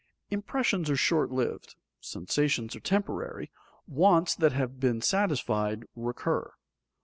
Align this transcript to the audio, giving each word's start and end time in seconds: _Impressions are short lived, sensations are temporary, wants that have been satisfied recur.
_Impressions 0.33 0.89
are 0.89 0.95
short 0.95 1.29
lived, 1.31 1.75
sensations 1.99 2.75
are 2.75 2.79
temporary, 2.79 3.51
wants 3.85 4.33
that 4.33 4.51
have 4.51 4.79
been 4.79 4.99
satisfied 4.99 5.83
recur. 5.95 6.53